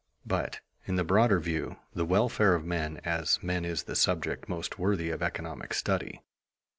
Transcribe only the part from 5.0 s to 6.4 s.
of economic study.